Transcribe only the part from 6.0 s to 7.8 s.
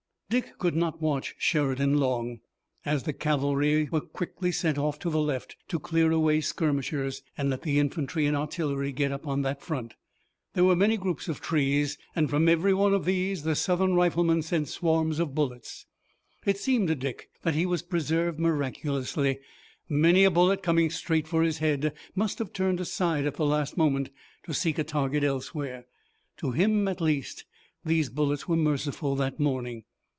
away skirmishers, and let the